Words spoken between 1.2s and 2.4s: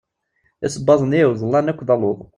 ḍlan akk d aluḍ.